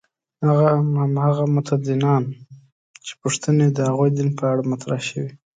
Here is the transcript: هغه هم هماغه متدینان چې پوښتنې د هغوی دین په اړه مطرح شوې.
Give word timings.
هغه 0.45 0.67
هم 0.75 0.87
هماغه 1.03 1.45
متدینان 1.55 2.23
چې 3.05 3.11
پوښتنې 3.21 3.67
د 3.71 3.77
هغوی 3.89 4.09
دین 4.17 4.29
په 4.37 4.43
اړه 4.51 4.63
مطرح 4.71 4.99
شوې. 5.09 5.31